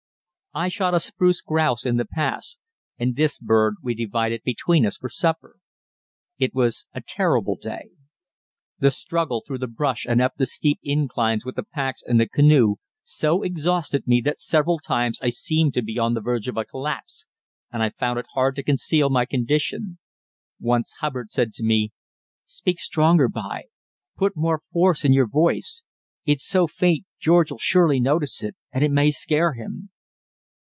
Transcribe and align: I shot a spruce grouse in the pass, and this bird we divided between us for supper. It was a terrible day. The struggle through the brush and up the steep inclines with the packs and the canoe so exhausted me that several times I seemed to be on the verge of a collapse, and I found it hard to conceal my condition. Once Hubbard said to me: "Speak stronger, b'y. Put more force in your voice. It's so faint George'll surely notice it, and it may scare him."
I 0.53 0.67
shot 0.67 0.93
a 0.93 0.99
spruce 0.99 1.39
grouse 1.39 1.85
in 1.85 1.95
the 1.95 2.03
pass, 2.03 2.57
and 2.99 3.15
this 3.15 3.37
bird 3.37 3.75
we 3.81 3.95
divided 3.95 4.41
between 4.43 4.85
us 4.85 4.97
for 4.97 5.07
supper. 5.07 5.55
It 6.37 6.53
was 6.53 6.87
a 6.93 6.99
terrible 7.01 7.55
day. 7.55 7.91
The 8.77 8.91
struggle 8.91 9.41
through 9.47 9.59
the 9.59 9.67
brush 9.69 10.05
and 10.05 10.21
up 10.21 10.33
the 10.35 10.45
steep 10.45 10.77
inclines 10.83 11.45
with 11.45 11.55
the 11.55 11.63
packs 11.63 12.03
and 12.05 12.19
the 12.19 12.27
canoe 12.27 12.75
so 13.01 13.43
exhausted 13.43 14.05
me 14.05 14.19
that 14.25 14.39
several 14.39 14.79
times 14.79 15.19
I 15.21 15.29
seemed 15.29 15.73
to 15.75 15.81
be 15.81 15.97
on 15.97 16.15
the 16.15 16.19
verge 16.21 16.49
of 16.49 16.57
a 16.57 16.65
collapse, 16.65 17.25
and 17.71 17.81
I 17.81 17.89
found 17.91 18.19
it 18.19 18.25
hard 18.33 18.57
to 18.57 18.63
conceal 18.63 19.09
my 19.09 19.25
condition. 19.25 19.99
Once 20.59 20.95
Hubbard 20.99 21.31
said 21.31 21.53
to 21.53 21.63
me: 21.63 21.93
"Speak 22.45 22.77
stronger, 22.81 23.29
b'y. 23.29 23.69
Put 24.17 24.35
more 24.35 24.59
force 24.69 25.05
in 25.05 25.13
your 25.13 25.29
voice. 25.29 25.83
It's 26.25 26.45
so 26.45 26.67
faint 26.67 27.05
George'll 27.21 27.57
surely 27.57 28.01
notice 28.01 28.43
it, 28.43 28.57
and 28.73 28.83
it 28.83 28.91
may 28.91 29.11
scare 29.11 29.53
him." 29.53 29.87